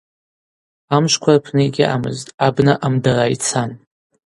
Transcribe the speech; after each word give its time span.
Амшвква 0.95 1.31
рпны 1.37 1.61
йгьаъамызтӏ, 1.65 2.35
абна 2.45 2.73
амдара 2.85 3.25
йцан. 3.33 3.71